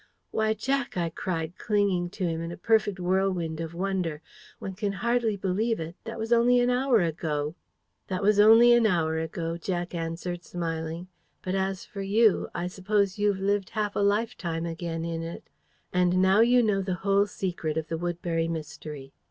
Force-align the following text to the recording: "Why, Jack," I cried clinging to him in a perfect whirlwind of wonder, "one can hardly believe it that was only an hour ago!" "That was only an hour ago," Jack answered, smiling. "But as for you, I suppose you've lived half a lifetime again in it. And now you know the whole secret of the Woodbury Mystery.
"Why, 0.31 0.55
Jack," 0.55 0.97
I 0.97 1.09
cried 1.11 1.59
clinging 1.59 2.09
to 2.17 2.25
him 2.27 2.41
in 2.41 2.51
a 2.51 2.57
perfect 2.57 2.99
whirlwind 2.99 3.59
of 3.61 3.75
wonder, 3.75 4.23
"one 4.57 4.73
can 4.73 4.93
hardly 4.93 5.37
believe 5.37 5.79
it 5.79 5.95
that 6.05 6.17
was 6.17 6.33
only 6.33 6.59
an 6.59 6.71
hour 6.71 7.01
ago!" 7.01 7.53
"That 8.07 8.23
was 8.23 8.39
only 8.39 8.73
an 8.73 8.87
hour 8.87 9.19
ago," 9.19 9.57
Jack 9.57 9.93
answered, 9.93 10.43
smiling. 10.43 11.07
"But 11.43 11.53
as 11.53 11.85
for 11.85 12.01
you, 12.01 12.49
I 12.55 12.65
suppose 12.65 13.19
you've 13.19 13.37
lived 13.39 13.69
half 13.69 13.95
a 13.95 13.99
lifetime 13.99 14.65
again 14.65 15.05
in 15.05 15.21
it. 15.21 15.47
And 15.93 16.19
now 16.19 16.39
you 16.41 16.63
know 16.63 16.81
the 16.81 16.95
whole 17.05 17.27
secret 17.27 17.77
of 17.77 17.87
the 17.87 17.97
Woodbury 17.99 18.47
Mystery. 18.47 19.13